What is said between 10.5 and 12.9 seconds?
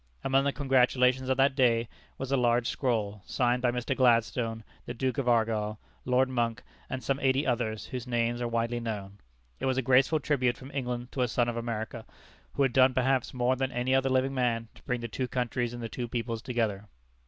from England to a son of America, who had